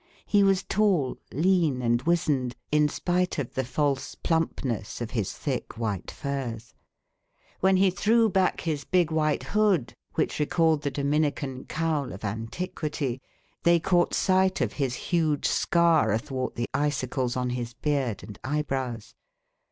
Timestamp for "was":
0.41-0.63